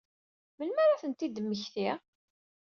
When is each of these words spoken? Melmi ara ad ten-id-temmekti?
Melmi 0.57 0.79
ara 0.83 0.93
ad 0.95 0.99
ten-id-temmekti? 1.01 1.89